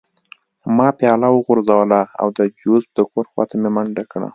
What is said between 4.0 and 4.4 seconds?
کړه